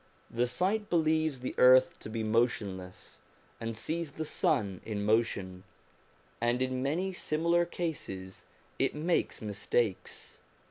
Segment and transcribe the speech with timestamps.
[0.31, 3.21] The sight believes the earth to be motionless,
[3.59, 5.63] and sees the sun in motion,
[6.41, 8.45] and in many similar cases
[8.79, 10.41] it makes mistakes.